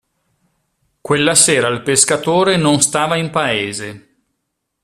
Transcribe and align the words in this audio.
Quella 0.99 1.35
sera 1.35 1.67
il 1.67 1.83
pescatore 1.83 2.57
non 2.57 2.81
stava 2.81 3.17
in 3.17 3.29
paese. 3.29 4.17